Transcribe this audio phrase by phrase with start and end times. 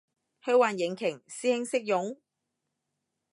[0.43, 1.19] 虛幻引擎？
[1.27, 2.17] 師兄識用？